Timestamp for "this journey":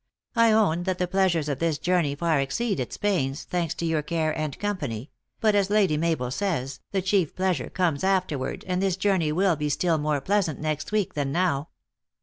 1.59-2.15, 8.81-9.31